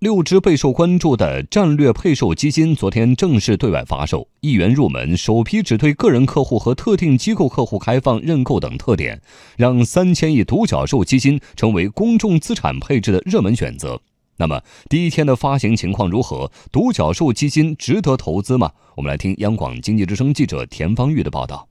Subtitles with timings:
[0.00, 9.22] 六只备受关注的战略配售基金昨天正式对外发售，一元入门，首批只对个人客户和特定机构客户开放认购等特点，
[9.56, 13.98] 让三千亿独角兽基金成为公众资产配置的热门选择。
[14.36, 16.52] 那么，第一天的发行情况如何？
[16.70, 18.72] 独角兽基金值得投资吗？
[18.96, 21.68] 我们来听央广经济之声记者田方玉的报道。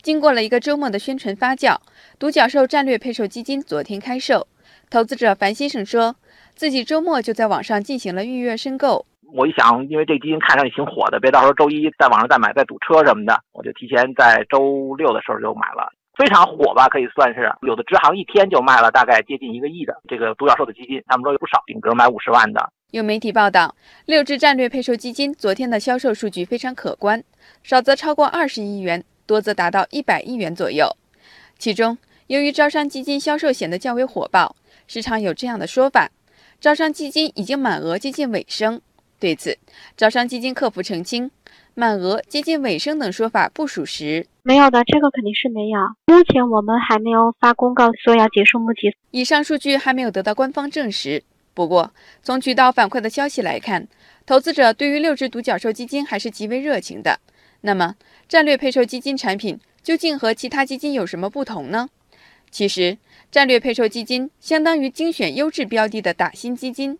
[0.00, 1.76] 经过了一个周末的宣传发酵，
[2.18, 4.48] 独角兽战略配售基金昨天开售。
[4.88, 6.16] 投资者樊先生说。
[6.54, 9.04] 自己周末就在网上进行了预约申购。
[9.34, 15.90] 我一想，因为这基金看上去挺火的，别到时候周一在网上再买再堵车什么的，我就提前在周六的时候就买了。
[16.14, 22.70] 非常火吧，可以算是有的支行一天就卖了大概接近一个亿的这个独角兽的基金，他们说有不少，顶格买五十万的。
[22.90, 23.74] 有媒体报道，
[24.04, 27.24] 六只战略配售基金昨天的销售数据非常可观，
[27.62, 30.94] 少则超过二十亿元，多则达到一百亿元左右。
[31.56, 31.96] 其中，
[32.26, 34.54] 由于招商基金销售显得较为火爆，
[34.86, 36.10] 市场有这样的说法。
[36.62, 38.80] 招商基金已经满额接近尾声，
[39.18, 39.58] 对此，
[39.96, 41.28] 招商基金客服澄清，
[41.74, 44.24] 满额接近尾声等说法不属实。
[44.44, 45.80] 没有的，这个肯定是没有。
[46.06, 51.24] 目前我们还没有发公告说要结束募集，以上数据还没有得到官方证实。
[51.52, 53.88] 不过，从渠道反馈的消息来看，
[54.24, 57.18] 投资者对于六只独角兽基金还是极为热情的。
[57.62, 57.96] 那么，
[58.28, 61.88] 战略配售基金产品究竟和其他基金有什么不同呢？
[62.52, 62.98] 其实，
[63.30, 66.98] 战略配售基金相当于精选优质标的的打新基金。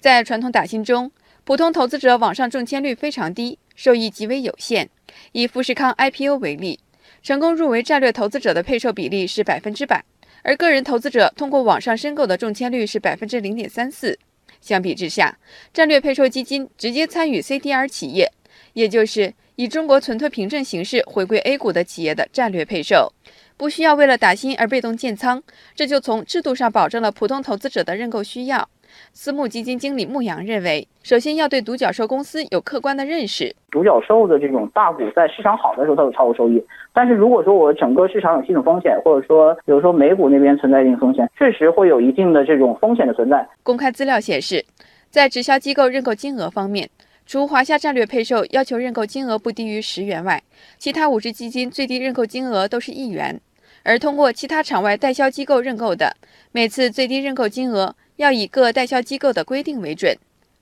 [0.00, 1.12] 在传统打新中，
[1.44, 4.88] 普通投资者网上中签率非常低，收益极为有限。
[5.32, 6.80] 以富士康 IPO 为例，
[7.22, 10.02] 成功入围战略投资者的配售比例是百分之百，
[10.42, 14.18] 而个人投资者通过网上申购的中签率是百分之零点三四。
[14.62, 15.38] 相比之下，
[15.74, 18.32] 战略配售基金直接参与 CDR 企业，
[18.72, 23.12] 也就是以中国存托凭证形式回归 A 股的企业的战略配售。
[23.56, 25.42] 不需要为了打新而被动建仓，
[25.74, 28.68] 这就从制度上保证了普通投资者的认购需要。
[29.12, 33.54] 私募基金经理牧羊认为，首先要对独角兽公司有客观的认识。
[33.70, 36.62] 独角兽的这种大股在市场好的时候它有超额收益，
[36.92, 43.46] 但是如果说我整个市场有系统风险，或者说比如说美股那边存在一定风险，确实会有一定的这种风险的存在。
[43.62, 44.64] 公开资料显示，
[45.10, 46.88] 在直销机构认购金额方面。
[47.26, 50.40] 除华夏战略配售要求认购金额不低于十元外，
[50.78, 53.40] 其他五只基金最低认购金额都是一元。
[53.82, 56.16] 而通过其他场外代销机构认购的，
[56.52, 60.16] 每次最低认购金额要以各代销机构的规定为准。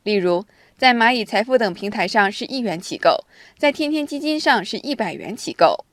[0.05, 0.45] 例如，
[0.79, 3.25] 在蚂蚁财富等平台上是一元起购，
[3.59, 5.85] 在天天基金上是一百元起购。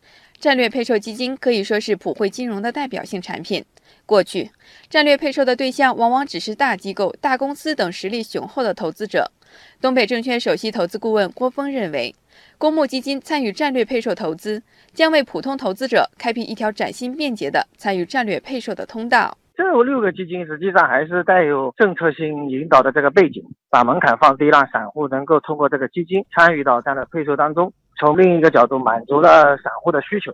[0.41, 3.63] 战略配售基金可以说是普惠金融的代表性产品。
[4.07, 4.49] 过去，
[4.89, 9.31] 战略配售的对象往往只是大机构、大公司等实力雄厚的投资者。
[9.79, 12.15] 东北证券首席投资顾问郭峰认为，
[12.57, 14.63] 公募基金参与战略配售投资，
[14.93, 19.37] 将为普通投资者开辟一条崭新便捷的参与战略配售的通道。
[19.55, 27.71] 这六个基金实际上还是带有政策性引导的这个背景，把门槛放低，让散户能够通过这个基金参与到这样的配售当中。
[28.01, 30.33] 从另一个角度，满足了散户的需求。